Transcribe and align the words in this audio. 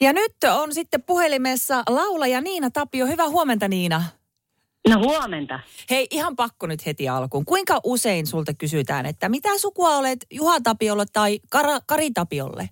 Ja 0.00 0.12
nyt 0.12 0.32
on 0.60 0.74
sitten 0.74 1.02
puhelimessa 1.02 1.82
laulaja 1.88 2.40
Niina 2.40 2.70
Tapio. 2.70 3.06
Hyvää 3.06 3.28
huomenta 3.28 3.68
Niina. 3.68 4.02
No 4.88 4.98
huomenta. 4.98 5.60
Hei, 5.90 6.06
ihan 6.10 6.36
pakko 6.36 6.66
nyt 6.66 6.86
heti 6.86 7.08
alkuun. 7.08 7.44
Kuinka 7.44 7.80
usein 7.84 8.26
sulta 8.26 8.54
kysytään, 8.54 9.06
että 9.06 9.28
mitä 9.28 9.58
sukua 9.58 9.96
olet 9.96 10.26
Juha 10.30 10.60
Tapiolle 10.60 11.04
tai 11.12 11.40
Kara, 11.50 11.78
Kari 11.86 12.10
Tapiolle? 12.10 12.68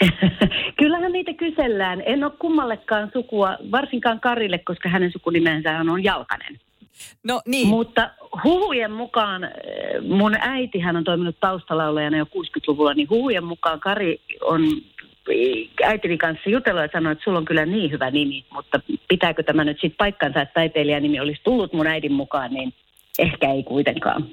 Kyllähän 0.78 1.12
niitä 1.12 1.34
kysellään. 1.34 2.02
En 2.06 2.24
ole 2.24 2.32
kummallekaan 2.38 3.10
sukua, 3.12 3.56
varsinkaan 3.70 4.20
Karille, 4.20 4.58
koska 4.58 4.88
hänen 4.88 5.12
sukunimensä 5.12 5.78
on 5.90 6.04
Jalkanen. 6.04 6.60
No 7.24 7.40
niin. 7.46 7.68
Mutta 7.68 8.10
huhujen 8.44 8.92
mukaan, 8.92 9.44
eh, 9.44 9.50
mun 10.02 10.36
äiti 10.40 10.78
hän 10.78 10.96
on 10.96 11.04
toiminut 11.04 11.40
taustalaulajana 11.40 12.16
jo 12.16 12.24
60-luvulla, 12.24 12.94
niin 12.94 13.10
huhujen 13.10 13.44
mukaan 13.44 13.80
Kari 13.80 14.20
on 14.40 14.60
äitini 15.84 16.18
kanssa 16.18 16.50
jutella 16.50 16.82
ja 16.82 16.88
sanoa, 16.92 17.12
että 17.12 17.24
sulla 17.24 17.38
on 17.38 17.44
kyllä 17.44 17.66
niin 17.66 17.90
hyvä 17.90 18.10
nimi, 18.10 18.44
mutta 18.52 18.80
pitääkö 19.08 19.42
tämä 19.42 19.64
nyt 19.64 19.76
sitten 19.80 19.96
paikkansa, 19.98 20.40
että 20.42 20.54
taiteilijanimi 20.54 21.20
olisi 21.20 21.40
tullut 21.44 21.72
mun 21.72 21.86
äidin 21.86 22.12
mukaan, 22.12 22.54
niin 22.54 22.74
ehkä 23.18 23.52
ei 23.52 23.62
kuitenkaan. 23.62 24.28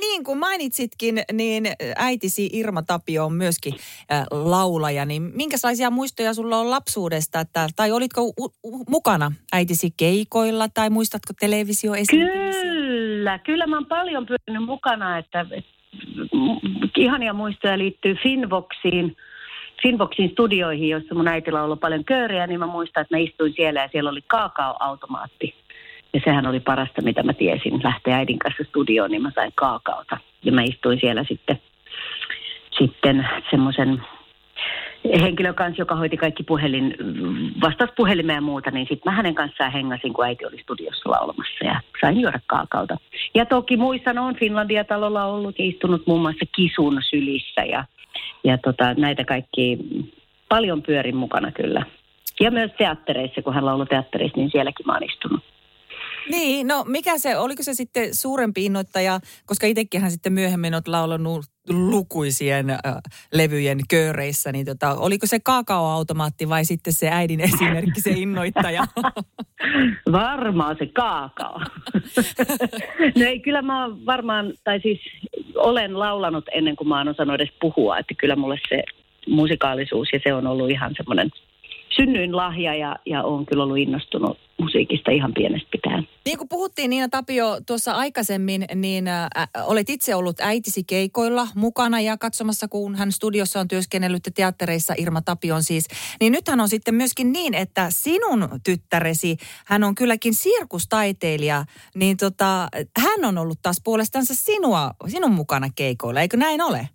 Niin 0.00 0.24
kuin 0.24 0.38
mainitsitkin, 0.38 1.22
niin 1.32 1.64
äitisi 1.96 2.50
Irma 2.52 2.82
Tapio 2.82 3.24
on 3.24 3.32
myöskin 3.32 3.74
äh, 4.12 4.26
laulaja. 4.30 5.04
Niin 5.04 5.22
minkälaisia 5.22 5.90
muistoja 5.90 6.34
sulla 6.34 6.58
on 6.58 6.70
lapsuudesta? 6.70 7.40
Että, 7.40 7.68
tai 7.76 7.92
olitko 7.92 8.22
u- 8.22 8.54
u- 8.64 8.84
mukana 8.88 9.32
äitisi 9.52 9.90
keikoilla 9.96 10.68
tai 10.68 10.90
muistatko 10.90 11.32
televisio 11.40 11.92
Kyllä, 12.10 13.38
kyllä 13.38 13.66
mä 13.66 13.76
oon 13.76 13.86
paljon 13.86 14.26
pyrinyt 14.26 14.66
mukana. 14.66 15.18
Että, 15.18 15.40
että 15.40 17.00
ihania 17.00 17.32
muistoja 17.32 17.78
liittyy 17.78 18.14
Finvoxiin, 18.22 19.16
Finvoxin 19.82 20.30
studioihin, 20.30 20.88
joissa 20.88 21.14
mun 21.14 21.28
äiti 21.28 21.52
lauloi 21.52 21.76
paljon 21.76 22.04
kööriä, 22.04 22.46
niin 22.46 22.60
mä 22.60 22.66
muistan, 22.66 23.00
että 23.00 23.14
mä 23.14 23.18
istuin 23.18 23.52
siellä 23.56 23.80
ja 23.80 23.88
siellä 23.92 24.10
oli 24.10 24.20
kaakaoautomaatti. 24.26 25.54
Ja 26.14 26.20
sehän 26.24 26.46
oli 26.46 26.60
parasta, 26.60 27.02
mitä 27.02 27.22
mä 27.22 27.32
tiesin. 27.32 27.80
Lähteä 27.84 28.16
äidin 28.16 28.38
kanssa 28.38 28.64
studioon, 28.68 29.10
niin 29.10 29.22
mä 29.22 29.30
sain 29.34 29.52
kaakaota. 29.54 30.18
Ja 30.44 30.52
mä 30.52 30.62
istuin 30.62 31.00
siellä 31.00 31.24
sitten, 31.28 31.60
sitten 32.78 33.28
semmoisen 33.50 34.02
henkilön 35.04 35.54
kanssa, 35.54 35.82
joka 35.82 35.96
hoiti 35.96 36.16
kaikki 36.16 36.42
puhelin, 36.42 36.94
vastasi 37.60 37.92
puhelimeen 37.96 38.36
ja 38.36 38.40
muuta, 38.40 38.70
niin 38.70 38.86
sitten 38.90 39.12
mä 39.12 39.16
hänen 39.16 39.34
kanssaan 39.34 39.72
hengasin, 39.72 40.12
kun 40.12 40.24
äiti 40.24 40.46
oli 40.46 40.62
studiossa 40.62 41.10
laulamassa 41.10 41.64
ja 41.64 41.80
sain 42.00 42.20
juoda 42.20 42.40
kaakaota. 42.46 42.96
Ja 43.34 43.46
toki 43.46 43.76
muistan, 43.76 44.18
on 44.18 44.36
Finlandia-talolla 44.36 45.24
ollut 45.24 45.58
ja 45.58 45.64
istunut 45.64 46.06
muun 46.06 46.20
muassa 46.20 46.46
Kisun 46.56 47.00
sylissä 47.10 47.60
ja, 47.60 47.84
ja 48.44 48.58
tota, 48.58 48.94
näitä 48.94 49.24
kaikki 49.24 49.78
paljon 50.48 50.82
pyörin 50.82 51.16
mukana 51.16 51.52
kyllä. 51.52 51.86
Ja 52.40 52.50
myös 52.50 52.70
teattereissa, 52.78 53.42
kun 53.42 53.54
hän 53.54 53.66
lauloi 53.66 53.86
teattereissa, 53.86 54.38
niin 54.38 54.50
sielläkin 54.50 54.86
mä 54.86 54.92
oon 54.92 55.04
istunut. 55.04 55.40
Niin, 56.30 56.66
no 56.66 56.84
mikä 56.88 57.18
se, 57.18 57.38
oliko 57.38 57.62
se 57.62 57.74
sitten 57.74 58.14
suurempi 58.14 58.64
innoittaja, 58.64 59.20
koska 59.46 59.66
itsekin 59.66 60.00
hän 60.00 60.10
sitten 60.10 60.32
myöhemmin 60.32 60.74
olet 60.74 60.88
laulanut 60.88 61.44
lukuisien 61.68 62.70
äh, 62.70 62.78
levyjen 63.32 63.78
kööreissä, 63.88 64.52
niin 64.52 64.66
tota, 64.66 64.94
oliko 64.94 65.26
se 65.26 65.40
kaakaoautomaatti 65.40 66.48
vai 66.48 66.64
sitten 66.64 66.92
se 66.92 67.08
äidin 67.10 67.40
esimerkki, 67.50 68.00
se 68.00 68.10
innoittaja? 68.10 68.84
Varmaan 70.12 70.76
se 70.78 70.86
kaakao. 70.86 71.58
no 73.18 73.24
ei, 73.26 73.40
kyllä 73.40 73.62
mä 73.62 73.88
varmaan, 74.06 74.52
tai 74.64 74.80
siis 74.80 75.00
olen 75.56 75.98
laulanut 75.98 76.44
ennen 76.54 76.76
kuin 76.76 76.88
mä 76.88 76.98
oon 76.98 77.08
osannut 77.08 77.34
edes 77.34 77.52
puhua, 77.60 77.98
että 77.98 78.14
kyllä 78.18 78.36
mulle 78.36 78.58
se 78.68 78.82
musikaalisuus 79.28 80.08
ja 80.12 80.20
se 80.24 80.34
on 80.34 80.46
ollut 80.46 80.70
ihan 80.70 80.94
semmoinen 80.96 81.30
synnyin 81.96 82.36
lahja 82.36 82.74
ja, 82.74 82.96
ja 83.06 83.22
olen 83.22 83.46
kyllä 83.46 83.62
ollut 83.62 83.78
innostunut 83.78 84.38
musiikista 84.60 85.10
ihan 85.10 85.32
pienestä 85.34 85.68
pitäen. 85.72 86.08
Niin 86.24 86.38
kuin 86.38 86.48
puhuttiin 86.48 86.90
Niina 86.90 87.08
Tapio 87.08 87.60
tuossa 87.66 87.92
aikaisemmin, 87.92 88.64
niin 88.74 89.08
ä, 89.08 89.28
olet 89.66 89.90
itse 89.90 90.14
ollut 90.14 90.40
äitisi 90.40 90.84
keikoilla 90.84 91.48
mukana 91.54 92.00
ja 92.00 92.18
katsomassa, 92.18 92.68
kun 92.68 92.94
hän 92.94 93.12
studiossa 93.12 93.60
on 93.60 93.68
työskennellyt 93.68 94.22
teattereissa, 94.34 94.94
Irma 94.98 95.22
Tapion 95.22 95.62
siis. 95.62 95.88
Niin 96.20 96.32
nythän 96.32 96.60
on 96.60 96.68
sitten 96.68 96.94
myöskin 96.94 97.32
niin, 97.32 97.54
että 97.54 97.86
sinun 97.90 98.48
tyttäresi, 98.64 99.36
hän 99.66 99.84
on 99.84 99.94
kylläkin 99.94 100.34
sirkustaiteilija, 100.34 101.64
niin 101.94 102.16
tota, 102.16 102.68
hän 102.98 103.24
on 103.24 103.38
ollut 103.38 103.58
taas 103.62 103.80
puolestansa 103.84 104.34
sinua, 104.34 104.90
sinun 105.08 105.32
mukana 105.32 105.68
keikoilla, 105.74 106.20
eikö 106.20 106.36
näin 106.36 106.62
ole? 106.62 106.88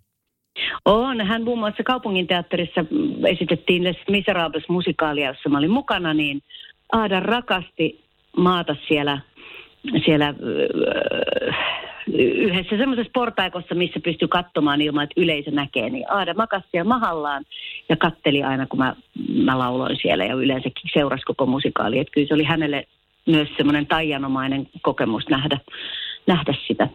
On. 0.84 1.26
Hän 1.26 1.44
muun 1.44 1.58
muassa 1.58 1.82
kaupunginteatterissa 1.82 2.84
esitettiin 3.26 3.84
Les 3.84 3.96
Miserables 4.10 4.68
musikaalia, 4.68 5.28
jossa 5.28 5.48
mä 5.48 5.58
olin 5.58 5.70
mukana, 5.70 6.14
niin 6.14 6.42
Aada 6.92 7.20
rakasti 7.20 8.04
maata 8.36 8.76
siellä, 8.88 9.18
siellä 10.04 10.34
yhdessä 12.16 12.76
semmoisessa 12.76 13.10
portaikossa, 13.14 13.74
missä 13.74 14.00
pystyy 14.00 14.28
katsomaan 14.28 14.80
ilman, 14.80 15.04
että 15.04 15.20
yleisö 15.20 15.50
näkee. 15.50 15.90
Niin 15.90 16.12
Aada 16.12 16.34
makasi 16.34 16.66
siellä 16.70 16.88
mahallaan 16.88 17.44
ja 17.88 17.96
katteli 17.96 18.42
aina, 18.42 18.66
kun 18.66 18.78
mä, 18.78 18.94
mä 19.44 19.58
lauloin 19.58 19.96
siellä 20.02 20.24
ja 20.24 20.34
yleensäkin 20.34 20.90
seurasi 20.92 21.24
koko 21.24 21.46
musikaali. 21.46 21.98
Että 21.98 22.10
kyllä 22.10 22.28
se 22.28 22.34
oli 22.34 22.44
hänelle 22.44 22.86
myös 23.26 23.48
semmoinen 23.56 23.86
taianomainen 23.86 24.68
kokemus 24.82 25.28
nähdä, 25.28 25.58
nähdä 26.26 26.54
sitä. 26.66 26.88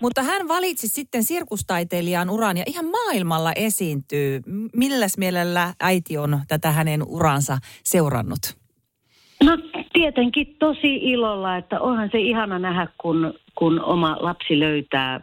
Mutta 0.00 0.22
hän 0.22 0.48
valitsi 0.48 0.88
sitten 0.88 1.22
sirkustaiteilijan 1.22 2.30
uran 2.30 2.56
ja 2.56 2.64
ihan 2.66 2.84
maailmalla 2.86 3.52
esiintyy. 3.56 4.40
Milläs 4.76 5.18
mielellä 5.18 5.74
äiti 5.80 6.18
on 6.18 6.40
tätä 6.48 6.70
hänen 6.70 7.02
uransa 7.06 7.58
seurannut? 7.84 8.56
No 9.44 9.58
tietenkin 9.92 10.56
tosi 10.58 10.96
ilolla, 10.96 11.56
että 11.56 11.80
onhan 11.80 12.08
se 12.12 12.18
ihana 12.18 12.58
nähdä, 12.58 12.88
kun, 12.98 13.34
kun 13.54 13.80
oma 13.80 14.16
lapsi 14.20 14.60
löytää 14.60 15.20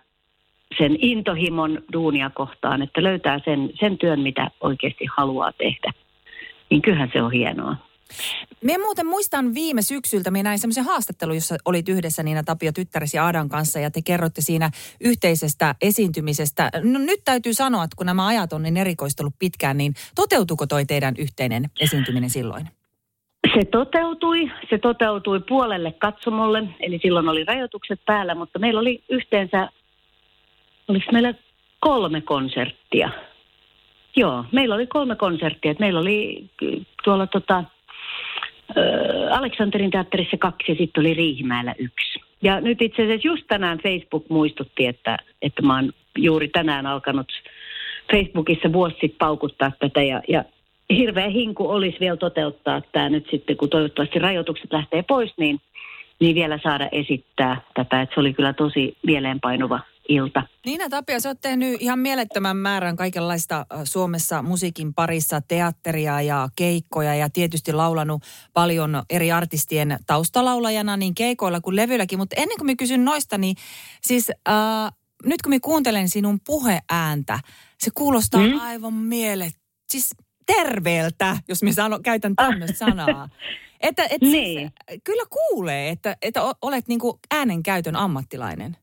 sen 0.77 0.97
intohimon 0.99 1.83
duunia 1.93 2.29
kohtaan, 2.29 2.81
että 2.81 3.03
löytää 3.03 3.39
sen, 3.45 3.69
sen 3.79 3.97
työn, 3.97 4.19
mitä 4.19 4.51
oikeasti 4.61 5.05
haluaa 5.17 5.51
tehdä. 5.51 5.91
Niin 6.69 6.81
kyllähän 6.81 7.09
se 7.13 7.21
on 7.21 7.31
hienoa. 7.31 7.75
Me 8.61 8.77
muuten 8.77 9.05
muistan 9.07 9.53
viime 9.53 9.81
syksyltä, 9.81 10.31
minä 10.31 10.43
näin 10.43 10.59
semmoisen 10.59 10.83
haastattelun, 10.83 11.35
jossa 11.35 11.55
olit 11.65 11.89
yhdessä 11.89 12.23
Niina 12.23 12.43
Tapio 12.43 12.71
tyttäresi 12.71 13.17
Aadan 13.17 13.49
kanssa 13.49 13.79
ja 13.79 13.91
te 13.91 14.01
kerrotte 14.01 14.41
siinä 14.41 14.69
yhteisestä 15.01 15.75
esiintymisestä. 15.81 16.69
No 16.83 16.99
nyt 16.99 17.19
täytyy 17.25 17.53
sanoa, 17.53 17.83
että 17.83 17.95
kun 17.95 18.05
nämä 18.05 18.27
ajat 18.27 18.53
on 18.53 18.63
niin 18.63 18.77
erikoistellut 18.77 19.33
pitkään, 19.39 19.77
niin 19.77 19.93
toteutuko 20.15 20.67
toi 20.67 20.85
teidän 20.85 21.13
yhteinen 21.17 21.65
esiintyminen 21.79 22.29
silloin? 22.29 22.67
Se 23.53 23.65
toteutui. 23.65 24.51
Se 24.69 24.77
toteutui 24.77 25.39
puolelle 25.39 25.91
katsomolle, 25.91 26.63
eli 26.79 26.99
silloin 27.01 27.29
oli 27.29 27.43
rajoitukset 27.43 27.99
päällä, 28.05 28.35
mutta 28.35 28.59
meillä 28.59 28.79
oli 28.79 29.03
yhteensä, 29.09 29.69
oliko 30.87 31.05
meillä 31.11 31.33
kolme 31.79 32.21
konserttia. 32.21 33.09
Joo, 34.15 34.45
meillä 34.51 34.75
oli 34.75 34.87
kolme 34.87 35.15
konserttia. 35.15 35.75
Meillä 35.79 35.99
oli 35.99 36.49
tuolla 37.03 37.27
tota, 37.27 37.63
Aleksanterin 39.31 39.91
teatterissa 39.91 40.37
kaksi 40.37 40.71
ja 40.71 40.75
sitten 40.75 41.01
oli 41.01 41.13
Riihimäellä 41.13 41.75
yksi. 41.77 42.19
Ja 42.41 42.61
nyt 42.61 42.81
itse 42.81 43.03
asiassa 43.03 43.27
just 43.27 43.43
tänään 43.47 43.77
Facebook 43.77 44.29
muistutti, 44.29 44.85
että, 44.87 45.17
että 45.41 45.61
mä 45.61 45.75
oon 45.75 45.93
juuri 46.17 46.47
tänään 46.47 46.85
alkanut 46.85 47.31
Facebookissa 48.11 48.73
vuosi 48.73 48.93
sitten 48.93 49.17
paukuttaa 49.19 49.71
tätä 49.79 50.01
ja, 50.01 50.21
ja 50.27 50.43
hirveä 50.89 51.29
hinku 51.29 51.69
olisi 51.69 51.99
vielä 51.99 52.17
toteuttaa 52.17 52.81
tämä 52.91 53.09
nyt 53.09 53.27
sitten, 53.31 53.57
kun 53.57 53.69
toivottavasti 53.69 54.19
rajoitukset 54.19 54.73
lähtee 54.73 55.03
pois, 55.03 55.33
niin, 55.37 55.61
niin 56.19 56.35
vielä 56.35 56.59
saada 56.63 56.89
esittää 56.91 57.61
tätä. 57.73 58.01
Että 58.01 58.13
se 58.13 58.19
oli 58.19 58.33
kyllä 58.33 58.53
tosi 58.53 58.97
mieleenpainuva 59.05 59.79
ilta. 60.09 60.43
Niina 60.65 60.89
Tapio, 60.89 61.19
sä 61.19 61.29
oot 61.29 61.41
tehnyt 61.41 61.81
ihan 61.81 61.99
mielettömän 61.99 62.57
määrän 62.57 62.95
kaikenlaista 62.95 63.65
Suomessa 63.83 64.41
musiikin 64.41 64.93
parissa, 64.93 65.41
teatteria 65.41 66.21
ja 66.21 66.49
keikkoja 66.55 67.15
ja 67.15 67.29
tietysti 67.29 67.73
laulanut 67.73 68.23
paljon 68.53 69.03
eri 69.09 69.31
artistien 69.31 69.97
taustalaulajana 70.05 70.97
niin 70.97 71.15
keikoilla 71.15 71.61
kuin 71.61 71.75
levyilläkin. 71.75 72.19
Mutta 72.19 72.35
ennen 72.39 72.57
kuin 72.57 72.65
mä 72.65 72.75
kysyn 72.75 73.05
noista, 73.05 73.37
niin 73.37 73.55
siis 74.01 74.31
äh, 74.49 74.91
nyt 75.25 75.41
kun 75.41 75.53
mä 75.53 75.59
kuuntelen 75.59 76.09
sinun 76.09 76.39
puheääntä, 76.45 77.39
se 77.79 77.91
kuulostaa 77.93 78.47
mm. 78.47 78.59
aivan 78.61 78.93
mielet, 78.93 79.53
siis 79.89 80.09
terveeltä, 80.45 81.37
jos 81.47 81.63
mä 81.63 81.71
sano, 81.71 81.99
käytän 81.99 82.35
tämmöistä 82.35 82.77
sanaa. 82.77 83.29
Että, 83.81 84.03
et 84.09 84.21
niin. 84.21 84.71
siis, 84.89 84.99
kyllä 85.03 85.23
kuulee, 85.29 85.89
että, 85.89 86.17
että 86.21 86.41
olet 86.61 86.87
niinku 86.87 87.19
äänenkäytön 87.31 87.95
ammattilainen. 87.95 88.77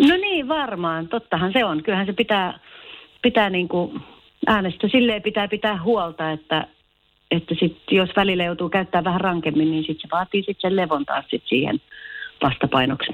No 0.00 0.16
niin, 0.16 0.48
varmaan. 0.48 1.08
Tottahan 1.08 1.52
se 1.52 1.64
on. 1.64 1.82
Kyllähän 1.82 2.06
se 2.06 2.12
pitää, 2.12 2.58
pitää 3.22 3.50
niin 3.50 3.68
kuin 3.68 4.00
äänestä 4.46 4.88
silleen 4.88 5.22
pitää 5.22 5.48
pitää 5.48 5.82
huolta, 5.82 6.30
että, 6.30 6.66
että 7.30 7.54
sit, 7.60 7.76
jos 7.90 8.10
välillä 8.16 8.44
joutuu 8.44 8.68
käyttämään 8.68 9.04
vähän 9.04 9.20
rankemmin, 9.20 9.70
niin 9.70 9.84
sit 9.84 10.00
se 10.00 10.08
vaatii 10.12 10.42
sitten 10.42 10.70
sen 10.70 10.76
levon 10.76 11.04
taas 11.04 11.24
sit 11.30 11.42
siihen 11.46 11.80
vastapainoksi. 12.42 13.12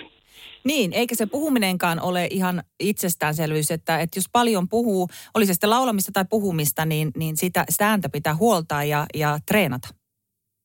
Niin, 0.64 0.92
eikä 0.92 1.14
se 1.14 1.26
puhuminenkaan 1.26 2.00
ole 2.00 2.28
ihan 2.30 2.62
itsestäänselvyys, 2.80 3.70
että, 3.70 4.00
että 4.00 4.18
jos 4.18 4.24
paljon 4.32 4.68
puhuu, 4.68 5.08
oli 5.34 5.46
se 5.46 5.52
sitten 5.52 5.70
laulamista 5.70 6.12
tai 6.12 6.24
puhumista, 6.30 6.84
niin, 6.84 7.10
niin 7.16 7.36
sitä, 7.36 7.64
sitä 7.68 7.88
ääntä 7.88 8.08
pitää 8.08 8.34
huoltaa 8.34 8.84
ja, 8.84 9.06
ja 9.14 9.38
treenata. 9.46 9.88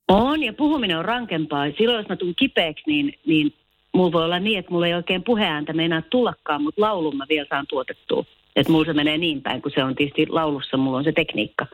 On, 0.08 0.44
ja 0.44 0.54
puhuminen 0.54 0.98
on 0.98 1.06
rankempaa. 1.06 1.66
Silloin, 1.78 1.98
jos 1.98 2.10
mä 2.10 2.16
tuun 2.16 2.36
kipeäksi, 2.36 2.84
niin, 2.88 3.14
niin 3.26 3.54
mulla 3.96 4.12
voi 4.12 4.26
olla 4.26 4.40
niin, 4.40 4.60
että 4.60 4.72
mulla 4.72 4.88
ei 4.88 4.94
oikein 4.94 5.24
puheääntä 5.24 5.74
meinaa 5.74 6.02
tullakaan, 6.02 6.64
mutta 6.64 6.82
laulun 6.82 7.18
mä 7.18 7.26
vielä 7.30 7.48
saan 7.50 7.66
tuotettua. 7.70 8.26
Että 8.56 8.72
mulla 8.72 8.86
se 8.86 8.94
menee 8.94 9.18
niin 9.18 9.42
päin, 9.42 9.62
kun 9.62 9.72
se 9.76 9.84
on 9.84 9.96
tietysti 9.96 10.28
laulussa, 10.30 10.78
mulla 10.78 10.98
on 10.98 11.04
se 11.04 11.12
tekniikka. 11.12 11.66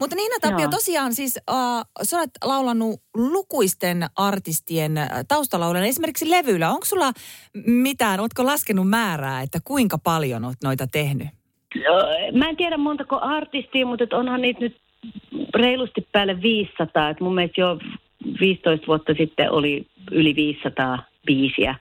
Mutta 0.00 0.16
Niina 0.16 0.34
Tapio, 0.40 0.58
Joo. 0.58 0.70
tosiaan 0.70 1.14
siis 1.14 1.40
uh, 1.50 1.84
sä 2.02 2.18
olet 2.18 2.30
laulanut 2.44 3.00
lukuisten 3.14 4.06
artistien 4.16 4.92
taustalauluja, 5.28 5.84
esimerkiksi 5.84 6.30
levyllä. 6.30 6.70
Onko 6.70 6.84
sulla 6.84 7.12
mitään, 7.66 8.20
ootko 8.20 8.46
laskenut 8.46 8.88
määrää, 8.88 9.42
että 9.42 9.58
kuinka 9.64 9.98
paljon 9.98 10.44
oot 10.44 10.56
noita 10.64 10.86
tehnyt? 10.86 11.28
Mä 12.32 12.48
en 12.48 12.56
tiedä 12.56 12.76
montako 12.76 13.18
artistia, 13.22 13.86
mutta 13.86 14.16
onhan 14.16 14.42
niitä 14.42 14.60
nyt 14.60 14.76
reilusti 15.54 16.08
päälle 16.12 16.42
500. 16.42 17.10
Et 17.10 17.20
mun 17.20 17.34
mielestä 17.34 17.60
jo 17.60 17.78
15 18.40 18.86
vuotta 18.86 19.14
sitten 19.18 19.50
oli 19.50 19.86
yli 20.10 20.34
500 20.34 21.09
biisiä. 21.26 21.74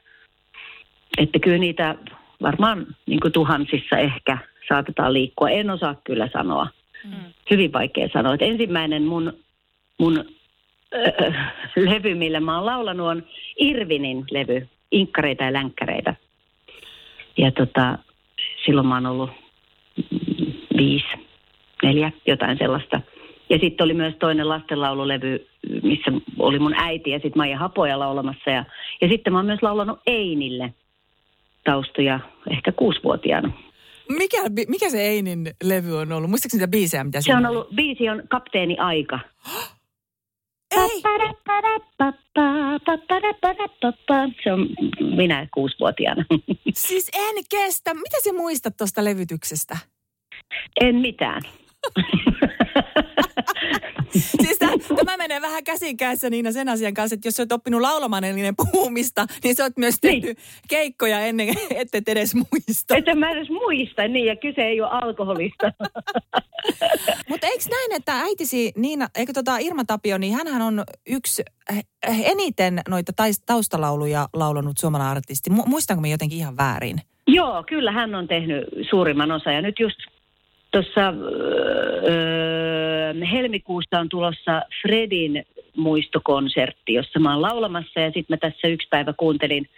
Että 1.17 1.39
kyllä 1.39 1.57
niitä 1.57 1.95
varmaan 2.41 2.87
niin 3.05 3.19
tuhansissa 3.33 3.97
ehkä 3.97 4.37
saatetaan 4.67 5.13
liikkua. 5.13 5.49
En 5.49 5.69
osaa 5.69 5.95
kyllä 6.03 6.29
sanoa. 6.33 6.67
Mm. 7.03 7.33
Hyvin 7.51 7.73
vaikea 7.73 8.09
sanoa. 8.13 8.33
Että 8.33 8.45
ensimmäinen 8.45 9.03
mun, 9.03 9.33
mun 9.97 10.25
äh, 10.95 11.53
levy, 11.75 12.15
millä 12.15 12.39
mä 12.39 12.55
oon 12.55 12.65
laulanut, 12.65 13.07
on 13.07 13.23
Irvinin 13.57 14.25
levy, 14.31 14.67
Inkkareita 14.91 15.43
ja 15.43 15.53
länkkäreitä. 15.53 16.15
Ja 17.37 17.51
tota, 17.51 17.97
silloin 18.65 18.87
mä 18.87 18.95
oon 18.95 19.05
ollut 19.05 19.29
viisi, 20.77 21.07
neljä, 21.83 22.11
jotain 22.27 22.57
sellaista. 22.57 23.01
Ja 23.49 23.57
sitten 23.59 23.85
oli 23.85 23.93
myös 23.93 24.13
toinen 24.19 24.49
lastenlaululevy, 24.49 25.47
missä 25.83 26.11
oli 26.39 26.59
mun 26.59 26.73
äiti 26.77 27.09
ja 27.09 27.17
sitten 27.17 27.37
Maija 27.37 27.57
Hapoja 27.57 27.99
laulamassa. 27.99 28.49
Ja, 28.49 28.65
ja 29.01 29.09
sitten 29.09 29.33
mä 29.33 29.39
oon 29.39 29.45
myös 29.45 29.61
laulanut 29.61 29.99
Einille 30.07 30.73
taustoja 31.63 32.19
ehkä 32.51 32.71
kuusivuotiaana. 32.71 33.51
Mikä, 34.09 34.37
mikä 34.67 34.89
se 34.89 35.01
Einin 35.01 35.51
levy 35.63 35.97
on 35.97 36.11
ollut? 36.11 36.29
Muistatko 36.29 36.57
niitä 36.57 36.67
biisejä, 36.67 37.03
mitä 37.03 37.21
Se 37.21 37.35
on 37.35 37.45
ollut, 37.45 37.69
biisi 37.75 38.09
on 38.09 38.23
Kapteeni 38.29 38.77
Aika. 38.77 39.19
Ei. 40.77 41.01
Se 44.43 44.53
on 44.53 44.69
minä 45.15 45.47
kuusivuotiaana. 45.53 46.25
Siis 46.73 47.09
en 47.13 47.43
kestä. 47.49 47.93
Mitä 47.93 48.17
sä 48.23 48.33
muistat 48.33 48.77
tuosta 48.77 49.03
levytyksestä? 49.03 49.77
En 50.81 50.95
mitään. 50.95 51.41
siis 54.43 54.57
tämä 54.95 55.17
menee 55.17 55.41
vähän 55.41 55.63
käsin 55.63 55.97
kädessä 55.97 56.29
Niina 56.29 56.51
sen 56.51 56.69
asian 56.69 56.93
kanssa, 56.93 57.13
että 57.13 57.27
jos 57.27 57.35
sä 57.35 57.43
oot 57.43 57.51
oppinut 57.51 57.81
laulamaan 57.81 58.23
ennen 58.23 58.55
puhumista, 58.55 59.25
niin 59.43 59.55
sä 59.55 59.63
oot 59.63 59.77
myös 59.77 59.95
niin. 60.03 60.21
tehnyt 60.21 60.37
niin. 60.37 60.47
keikkoja 60.67 61.19
ennen, 61.19 61.47
ette 61.75 62.01
edes 62.07 62.35
muista. 62.35 62.97
Että 62.97 63.15
mä 63.15 63.31
edes 63.31 63.49
muista, 63.49 64.07
niin, 64.07 64.25
ja 64.25 64.35
kyse 64.35 64.61
ei 64.61 64.81
ole 64.81 64.89
alkoholista. 64.91 65.71
Mutta 67.29 67.47
eikö 67.47 67.63
näin, 67.69 67.91
että 67.91 68.19
äitisi 68.19 68.71
Niina, 68.75 69.07
eikö 69.15 69.33
tota 69.33 69.57
Irma 69.57 69.83
Tapio, 69.85 70.17
niin 70.17 70.33
hänhän 70.33 70.61
on 70.61 70.83
yksi 71.07 71.43
eniten 72.07 72.81
noita 72.87 73.11
taustalauluja 73.45 74.27
laulanut 74.33 74.77
suomalainen 74.77 75.11
artisti. 75.11 75.49
Muistanko 75.49 76.01
me 76.01 76.09
jotenkin 76.09 76.37
ihan 76.37 76.57
väärin? 76.57 77.01
Joo, 77.27 77.63
kyllä 77.63 77.91
hän 77.91 78.15
on 78.15 78.27
tehnyt 78.27 78.65
suurimman 78.89 79.31
osa 79.31 79.51
ja 79.51 79.61
nyt 79.61 79.79
just 79.79 79.97
tuossa 80.71 81.13
öö, 82.03 82.78
helmikuussa 83.31 83.99
on 83.99 84.09
tulossa 84.09 84.61
Fredin 84.81 85.45
muistokonsertti, 85.77 86.93
jossa 86.93 87.19
mä 87.19 87.33
oon 87.33 87.41
laulamassa 87.41 87.99
ja 87.99 88.07
sitten 88.11 88.25
mä 88.29 88.37
tässä 88.37 88.67
yksi 88.67 88.87
päivä 88.89 89.13
kuuntelin 89.13 89.69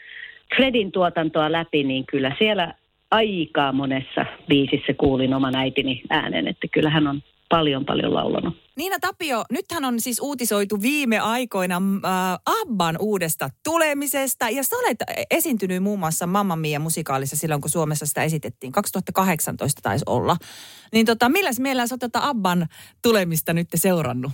Fredin 0.55 0.91
tuotantoa 0.91 1.51
läpi, 1.51 1.83
niin 1.83 2.05
kyllä 2.05 2.35
siellä 2.39 2.73
aikaa 3.11 3.71
monessa 3.71 4.25
biisissä 4.47 4.93
kuulin 4.93 5.33
oman 5.33 5.55
äitini 5.55 6.01
äänen, 6.09 6.47
että 6.47 6.67
kyllä 6.71 6.89
hän 6.89 7.07
on 7.07 7.21
paljon 7.49 7.85
paljon 7.85 8.13
laulanut. 8.13 8.60
Niina 8.77 8.95
Tapio, 9.01 9.43
nythän 9.51 9.85
on 9.85 9.99
siis 9.99 10.19
uutisoitu 10.19 10.81
viime 10.81 11.19
aikoina 11.19 11.75
äh, 11.75 12.61
Abban 12.61 12.95
uudesta 12.99 13.49
tulemisesta 13.63 14.49
ja 14.49 14.63
sä 14.63 14.75
olet 14.75 14.97
esiintynyt 15.31 15.83
muun 15.83 15.99
muassa 15.99 16.27
Mamma 16.27 16.55
Mia 16.55 16.79
musikaalissa 16.79 17.37
silloin, 17.37 17.61
kun 17.61 17.69
Suomessa 17.69 18.05
sitä 18.05 18.23
esitettiin. 18.23 18.71
2018 18.71 19.81
taisi 19.83 20.05
olla. 20.07 20.37
Niin 20.93 21.05
tota, 21.05 21.29
milläs 21.29 21.59
mielellä 21.59 21.87
sä 21.87 21.97
tätä 21.97 22.27
Abban 22.27 22.67
tulemista 23.01 23.53
nyt 23.53 23.67
seurannut? 23.75 24.31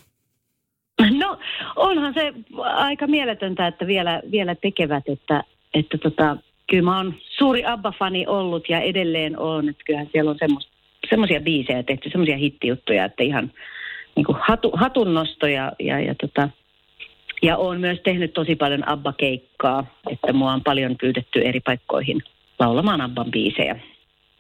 No 1.20 1.38
onhan 1.76 2.14
se 2.14 2.34
aika 2.64 3.08
mieletöntä, 3.08 3.68
että 3.68 3.88
vielä, 3.88 4.22
vielä 4.32 4.56
tekevät, 4.56 5.04
että, 5.08 5.44
että 5.74 5.98
tota, 5.98 6.38
kyllä 6.70 6.84
mä 6.84 6.98
oon 6.98 7.14
suuri 7.38 7.66
Abba-fani 7.66 8.28
ollut 8.28 8.70
ja 8.70 8.80
edelleen 8.80 9.40
on, 9.40 9.70
että 9.70 9.84
kyllähän 9.86 10.10
siellä 10.12 10.32
on 10.32 10.38
semmoisia 11.10 11.42
biisejä 11.42 11.84
tehty, 11.84 12.10
semmoisia 12.10 12.38
hittijuttuja, 12.38 13.06
että 13.06 13.24
ihan 13.24 13.52
niin 14.18 14.26
kuin 14.26 14.38
hatu, 14.48 14.72
hatunnostoja 14.74 15.72
ja, 15.80 16.00
ja, 16.00 16.16
tota, 16.16 16.50
ja 17.42 17.58
olen 17.58 17.80
myös 17.80 18.00
tehnyt 18.04 18.34
tosi 18.34 18.56
paljon 18.56 18.90
Abba-keikkaa, 18.90 19.86
että 20.10 20.34
mua 20.34 20.54
on 20.54 20.64
paljon 20.64 20.96
pyydetty 21.02 21.42
eri 21.42 21.60
paikkoihin 21.60 22.24
laulamaan 22.60 23.02
Abban 23.02 23.32
biisejä. 23.32 23.80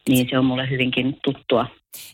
Niin 0.09 0.27
se 0.29 0.39
on 0.39 0.45
mulle 0.45 0.69
hyvinkin 0.69 1.17
tuttua. 1.23 1.67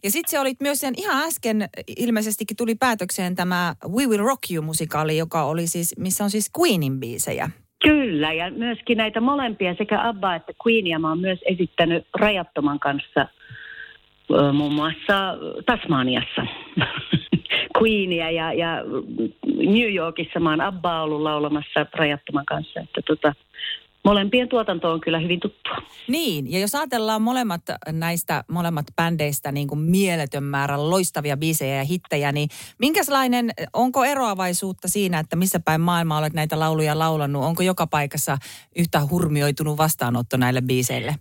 Ja 0.04 0.12
sitten 0.12 0.32
se 0.32 0.40
olit 0.40 0.62
myös 0.62 0.80
sen 0.80 0.94
ihan 0.98 1.28
äsken 1.28 1.70
ilmeisestikin 1.98 2.58
tuli 2.58 2.76
päätökseen 2.76 3.36
tämä 3.36 3.76
We 3.88 4.06
Will 4.06 4.26
Rock 4.26 4.52
You-musikaali, 4.52 5.18
joka 5.18 5.44
oli 5.44 5.68
siis, 5.68 5.96
missä 5.98 6.24
on 6.24 6.30
siis 6.30 6.52
Queenin 6.60 7.00
biisejä. 7.00 7.50
Kyllä, 7.84 8.34
ja 8.34 8.52
myöskin 8.52 8.98
näitä 8.98 9.22
molempia, 9.22 9.76
sekä 9.78 10.08
Abba 10.10 10.36
että 10.36 10.54
Queenia, 10.68 11.00
mä 11.00 11.10
oon 11.10 11.20
myös 11.20 11.40
esittänyt 11.46 12.06
Rajattoman 12.20 12.80
kanssa– 12.80 13.28
muun 14.54 14.74
muassa 14.74 15.38
Tasmaniassa 15.66 16.42
Queenia 17.82 18.32
ja, 18.32 18.54
ja 18.54 18.84
New 19.58 19.94
Yorkissa 19.94 20.40
mä 20.40 20.50
oon 20.50 20.62
Abbaa 20.62 21.04
ollut 21.04 21.22
laulamassa 21.22 21.86
rajattoman 21.94 22.46
kanssa. 22.46 22.80
Että 22.80 23.02
tota, 23.08 23.34
molempien 24.04 24.50
tuotanto 24.50 24.92
on 24.92 25.02
kyllä 25.02 25.20
hyvin 25.20 25.40
tuttua. 25.40 25.78
Niin, 26.08 26.52
ja 26.52 26.60
jos 26.60 26.76
ajatellaan 26.76 27.22
molemmat 27.22 27.62
näistä 27.92 28.44
molemmat 28.52 28.86
bändeistä 28.96 29.52
niin 29.52 29.68
kuin 29.68 29.80
mieletön 29.80 30.44
määrä 30.44 30.90
loistavia 30.90 31.38
biisejä 31.38 31.76
ja 31.76 31.84
hittejä, 31.84 32.32
niin 32.32 32.50
minkälainen, 32.80 33.52
onko 33.74 34.06
eroavaisuutta 34.06 34.88
siinä, 34.88 35.20
että 35.20 35.36
missä 35.36 35.60
päin 35.60 35.82
maailmaa 35.82 36.20
olet 36.20 36.34
näitä 36.34 36.60
lauluja 36.60 37.00
laulanut? 37.00 37.44
Onko 37.44 37.64
joka 37.64 37.88
paikassa 37.88 38.38
yhtä 38.76 39.02
hurmioitunut 39.10 39.78
vastaanotto 39.78 40.38
näille 40.38 40.62
biiseille? 40.62 41.16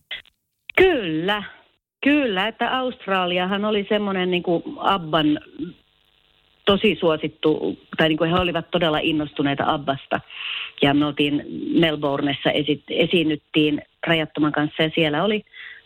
Kyllä, 0.76 1.42
Kyllä, 2.04 2.48
että 2.48 2.78
Australiahan 2.78 3.64
oli 3.64 3.86
semmoinen 3.88 4.30
niin 4.30 4.42
kuin 4.42 4.62
Abban 4.76 5.40
tosi 6.64 6.96
suosittu, 7.00 7.78
tai 7.96 8.08
niin 8.08 8.18
kuin 8.18 8.30
he 8.30 8.36
olivat 8.36 8.70
todella 8.70 8.98
innostuneita 8.98 9.64
Abbasta. 9.66 10.20
Ja 10.82 10.94
me 10.94 11.06
oltiin 11.06 11.44
Melbourneessa, 11.80 12.50
esi- 12.50 12.84
esiinnyttiin 12.88 13.82
Rajattoman 14.06 14.52
kanssa 14.52 14.82
ja 14.82 14.90
siellä 14.94 15.24
oli 15.24 15.44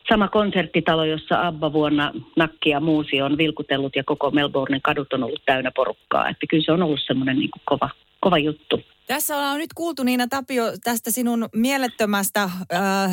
sama 0.08 0.28
konserttitalo, 0.28 1.04
jossa 1.04 1.46
Abba 1.46 1.72
vuonna 1.72 2.12
Nakki 2.36 2.70
ja 2.70 2.80
Muusi 2.80 3.22
on 3.22 3.38
vilkutellut 3.38 3.96
ja 3.96 4.04
koko 4.04 4.30
Melbournen 4.30 4.82
kadut 4.82 5.12
on 5.12 5.22
ollut 5.22 5.42
täynnä 5.46 5.70
porukkaa. 5.76 6.28
Että 6.28 6.46
kyllä 6.50 6.64
se 6.64 6.72
on 6.72 6.82
ollut 6.82 7.00
semmoinen 7.06 7.36
niin 7.38 7.50
kova, 7.64 7.90
kova 8.26 8.38
juttu. 8.38 8.80
Tässä 9.06 9.36
ollaan 9.36 9.58
nyt 9.58 9.72
kuultu 9.74 10.02
Niina 10.02 10.26
Tapio 10.26 10.64
tästä 10.84 11.10
sinun 11.10 11.48
mielettömästä, 11.54 12.42
äh, 12.42 12.50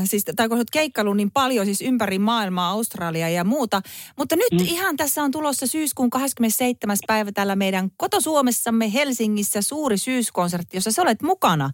siis, 0.04 0.26
tai 0.36 0.48
kun 0.48 0.58
olet 0.58 0.68
keikkailu 0.74 1.14
niin 1.14 1.32
paljon 1.32 1.66
siis 1.66 1.82
ympäri 1.82 2.20
maailmaa, 2.20 2.70
Australia 2.70 3.30
ja 3.30 3.44
muuta. 3.44 3.82
Mutta 4.18 4.36
nyt 4.36 4.52
mm. 4.52 4.66
ihan 4.66 4.98
tässä 4.98 5.24
on 5.24 5.32
tulossa 5.32 5.68
syyskuun 5.68 6.10
27. 6.10 6.98
päivä 7.08 7.32
täällä 7.32 7.56
meidän 7.56 7.90
kotosuomessamme 7.98 8.94
Helsingissä 8.94 9.62
suuri 9.62 9.98
syyskonsertti, 9.98 10.78
jossa 10.78 10.92
sä 10.92 11.02
olet 11.02 11.22
mukana. 11.22 11.70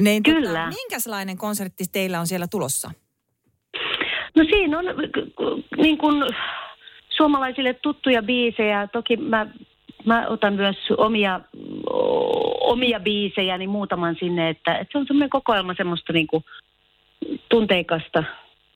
Niin, 0.00 0.22
tota, 0.22 0.36
Kyllä. 0.36 0.64
Tota, 0.64 0.76
minkälainen 0.76 1.38
konsertti 1.38 1.84
teillä 1.92 2.20
on 2.20 2.26
siellä 2.26 2.46
tulossa? 2.50 2.90
No 4.36 4.44
siinä 4.44 4.78
on 4.78 4.84
niin 5.76 5.98
kuin 5.98 6.22
suomalaisille 7.16 7.74
tuttuja 7.74 8.22
biisejä. 8.22 8.88
Toki 8.92 9.16
mä, 9.16 9.46
mä 10.04 10.28
otan 10.28 10.54
myös 10.54 10.76
omia 10.98 11.40
omia 12.60 13.00
biisejä, 13.00 13.58
niin 13.58 13.70
muutaman 13.70 14.16
sinne, 14.18 14.48
että, 14.48 14.74
että 14.74 14.92
se 14.92 14.98
on 14.98 15.06
semmoinen 15.06 15.30
kokoelma 15.30 15.74
semmoista 15.74 16.12
niin 16.12 16.26
kuin 16.26 16.44
tunteikasta, 17.48 18.24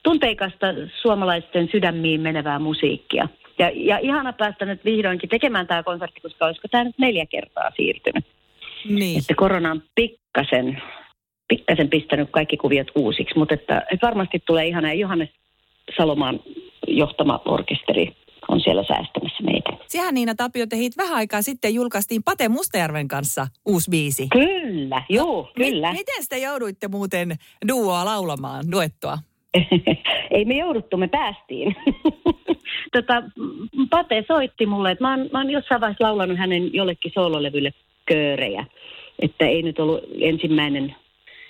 tunteikasta 0.03 0.67
suomalaisten 1.03 1.69
sydämiin 1.73 2.21
menevää 2.21 2.59
musiikkia. 2.59 3.29
Ja, 3.59 3.71
ja 3.75 3.99
ihana 3.99 4.33
päästä 4.33 4.65
nyt 4.65 4.85
vihdoinkin 4.85 5.29
tekemään 5.29 5.67
tämä 5.67 5.83
konsertti, 5.83 6.21
koska 6.21 6.47
olisiko 6.47 6.69
tämä 6.69 6.85
nyt 6.85 6.99
neljä 6.99 7.27
kertaa 7.27 7.71
siirtynyt. 7.77 8.25
Niin. 8.89 9.19
Että 9.19 9.35
korona 9.35 9.71
on 9.71 9.83
pikkasen 9.95 10.83
pikkasen 11.49 11.91
pistänyt 11.91 12.29
kaikki 12.31 12.57
kuviot 12.57 12.89
uusiksi, 12.95 13.39
mutta 13.39 13.55
että, 13.55 13.83
että 13.91 14.07
varmasti 14.07 14.43
tulee 14.47 14.67
ihana. 14.67 14.89
Ja 14.89 14.95
Johannes 14.95 15.29
Salomaan 15.97 16.41
johtama 16.87 17.43
orkesteri 17.45 18.17
on 18.55 18.61
siellä 18.61 18.85
säästämässä 18.89 19.45
meitä. 19.45 19.71
Sehän 19.87 20.15
Niina 20.15 20.35
Tapio 20.35 20.67
tehit 20.67 20.97
vähän 20.97 21.17
aikaa 21.17 21.43
sitten 21.43 21.75
julkaistiin 21.75 22.23
Pate 22.23 22.49
Mustajärven 22.49 23.09
kanssa 23.09 23.47
uusi 23.67 23.91
biisi. 23.91 24.29
Kyllä, 24.33 25.03
joo, 25.09 25.43
no, 25.43 25.53
kyllä. 25.57 25.93
Mi- 25.93 25.99
miten 25.99 26.25
te 26.29 26.39
jouduitte 26.39 26.89
muuten 26.89 27.37
duoa 27.69 28.05
laulamaan, 28.05 28.65
duettoa? 28.73 29.19
Ei 30.31 30.45
me 30.45 30.55
jouduttu, 30.55 30.97
me 30.97 31.09
päästiin. 31.09 31.77
tota, 32.95 33.23
Pate 33.91 34.25
soitti 34.29 34.67
mulle, 34.67 34.91
että 34.91 35.05
mä 35.05 35.11
oon, 35.11 35.29
mä 35.33 35.39
oon 35.39 35.51
jossain 35.51 35.81
vaiheessa 35.81 36.05
laulanut 36.05 36.39
hänen 36.39 36.75
jollekin 36.75 37.13
soololevylle 37.15 37.73
köörejä. 38.07 38.65
Että 39.19 39.47
ei 39.47 39.63
nyt 39.63 39.79
ollut 39.79 40.01
ensimmäinen 40.21 40.95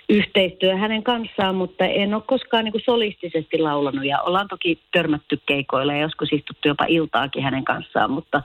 yhteistyö 0.08 0.76
hänen 0.76 1.02
kanssaan, 1.02 1.54
mutta 1.54 1.84
en 1.84 2.14
ole 2.14 2.22
koskaan 2.26 2.64
niin 2.64 2.72
kuin 2.72 2.84
solistisesti 2.84 3.58
laulanut. 3.58 4.04
Ja 4.04 4.22
ollaan 4.22 4.48
toki 4.48 4.78
törmätty 4.92 5.40
keikoilla 5.46 5.92
ja 5.92 6.00
joskus 6.00 6.32
istuttu 6.32 6.68
jopa 6.68 6.84
iltaakin 6.88 7.42
hänen 7.42 7.64
kanssaan, 7.64 8.10
mutta, 8.10 8.42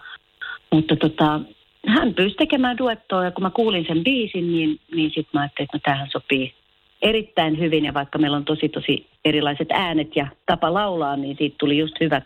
mutta 0.71 0.95
tota, 0.95 1.39
hän 1.87 2.13
pyysi 2.13 2.35
tekemään 2.35 2.77
duettoa 2.77 3.23
ja 3.23 3.31
kun 3.31 3.43
mä 3.43 3.49
kuulin 3.49 3.85
sen 3.87 4.03
biisin, 4.03 4.51
niin, 4.51 4.79
niin 4.95 5.09
sitten 5.09 5.29
mä 5.33 5.41
ajattelin, 5.41 5.65
että 5.65 5.77
no 5.77 5.81
tämähän 5.83 6.09
sopii 6.11 6.53
erittäin 7.01 7.59
hyvin 7.59 7.85
ja 7.85 7.93
vaikka 7.93 8.17
meillä 8.17 8.37
on 8.37 8.45
tosi 8.45 8.69
tosi 8.69 9.07
erilaiset 9.25 9.71
äänet 9.71 10.15
ja 10.15 10.27
tapa 10.45 10.73
laulaa, 10.73 11.15
niin 11.15 11.37
siitä 11.37 11.55
tuli 11.59 11.77
just 11.77 11.93
hyvät, 11.99 12.23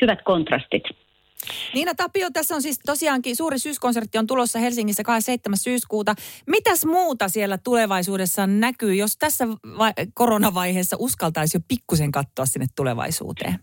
hyvät 0.00 0.22
kontrastit. 0.22 0.84
Niina 1.74 1.94
Tapio, 1.94 2.30
tässä 2.32 2.54
on 2.54 2.62
siis 2.62 2.80
tosiaankin 2.86 3.36
suuri 3.36 3.58
syyskonsertti 3.58 4.18
on 4.18 4.26
tulossa 4.26 4.58
Helsingissä 4.58 5.02
27. 5.02 5.56
syyskuuta. 5.56 6.14
Mitäs 6.46 6.84
muuta 6.84 7.28
siellä 7.28 7.58
tulevaisuudessa 7.58 8.46
näkyy, 8.46 8.94
jos 8.94 9.16
tässä 9.16 9.48
va- 9.48 9.92
koronavaiheessa 10.14 10.96
uskaltaisi 11.00 11.56
jo 11.56 11.60
pikkusen 11.68 12.12
katsoa 12.12 12.46
sinne 12.46 12.66
tulevaisuuteen? 12.76 13.58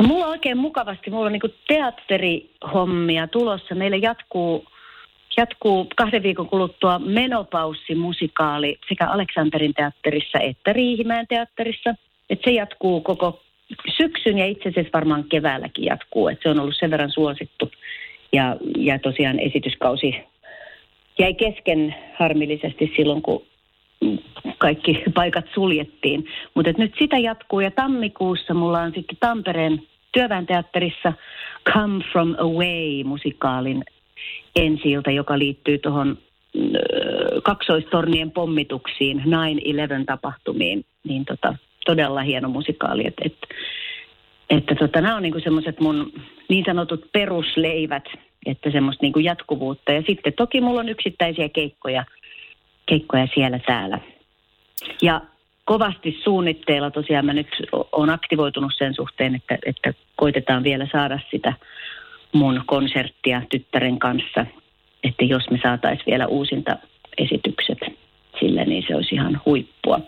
No 0.00 0.06
mulla 0.06 0.24
on 0.24 0.30
oikein 0.30 0.58
mukavasti, 0.58 1.10
mulla 1.10 1.26
on 1.26 1.32
niin 1.32 1.54
teatterihommia 1.68 3.26
tulossa. 3.26 3.74
Meillä 3.74 3.96
jatkuu, 3.96 4.64
jatkuu 5.36 5.86
kahden 5.96 6.22
viikon 6.22 6.48
kuluttua 6.48 6.98
menopaussi-musikaali 6.98 8.78
sekä 8.88 9.08
Aleksanterin 9.08 9.74
teatterissa 9.74 10.38
että 10.38 10.72
Riihimäen 10.72 11.26
teatterissa. 11.28 11.94
Et 12.30 12.40
se 12.44 12.50
jatkuu 12.50 13.00
koko 13.00 13.42
syksyn 13.96 14.38
ja 14.38 14.46
itse 14.46 14.68
asiassa 14.68 14.90
varmaan 14.92 15.24
keväälläkin 15.24 15.84
jatkuu. 15.84 16.28
Et 16.28 16.38
se 16.42 16.48
on 16.48 16.60
ollut 16.60 16.76
sen 16.78 16.90
verran 16.90 17.10
suosittu. 17.10 17.70
Ja, 18.32 18.56
ja 18.76 18.98
tosiaan 18.98 19.38
esityskausi 19.38 20.14
jäi 21.18 21.34
kesken 21.34 21.94
harmillisesti 22.18 22.92
silloin, 22.96 23.22
kun 23.22 23.42
kaikki 24.58 25.02
paikat 25.14 25.44
suljettiin. 25.54 26.26
Mutta 26.54 26.72
nyt 26.78 26.94
sitä 26.98 27.18
jatkuu 27.18 27.60
ja 27.60 27.70
tammikuussa 27.70 28.54
mulla 28.54 28.80
on 28.80 28.92
sitten 28.94 29.16
Tampereen 29.20 29.82
työväenteatterissa 30.12 31.12
Come 31.72 32.04
From 32.12 32.34
Away-musikaalin 32.38 33.84
ensi 34.56 34.92
joka 35.14 35.38
liittyy 35.38 35.78
tuohon 35.78 36.18
kaksoistornien 37.42 38.30
pommituksiin, 38.30 39.22
9-11-tapahtumiin. 39.26 40.84
Niin 41.04 41.24
tota, 41.24 41.54
todella 41.84 42.22
hieno 42.22 42.48
musikaali. 42.48 43.06
Että, 43.06 43.22
että, 43.24 43.46
että 44.50 44.74
tota, 44.74 45.00
nämä 45.00 45.16
on 45.16 45.22
niinku 45.22 45.40
semmoiset 45.40 45.80
mun 45.80 46.12
niin 46.48 46.64
sanotut 46.64 47.12
perusleivät, 47.12 48.04
että 48.46 48.70
semmoista 48.70 49.02
niinku 49.04 49.18
jatkuvuutta. 49.18 49.92
Ja 49.92 50.02
sitten 50.06 50.32
toki 50.32 50.60
mulla 50.60 50.80
on 50.80 50.88
yksittäisiä 50.88 51.48
keikkoja, 51.48 52.04
keikkoja 52.86 53.28
siellä 53.34 53.58
täällä. 53.58 53.98
Ja 55.02 55.20
kovasti 55.64 56.20
suunnitteilla 56.24 56.90
tosiaan 56.90 57.26
mä 57.26 57.32
nyt 57.32 57.48
olen 57.92 58.10
aktivoitunut 58.10 58.72
sen 58.78 58.94
suhteen, 58.94 59.34
että, 59.34 59.58
että 59.66 59.94
koitetaan 60.16 60.64
vielä 60.64 60.86
saada 60.92 61.18
sitä 61.30 61.52
mun 62.32 62.62
konserttia 62.66 63.42
tyttären 63.50 63.98
kanssa. 63.98 64.46
Että 65.04 65.24
jos 65.24 65.50
me 65.50 65.58
saataisiin 65.62 66.06
vielä 66.06 66.26
uusinta 66.26 66.76
esitykset 67.18 67.78
sillä, 68.40 68.64
niin 68.64 68.84
se 68.88 68.96
olisi 68.96 69.14
ihan 69.14 69.40
huippua. 69.46 70.00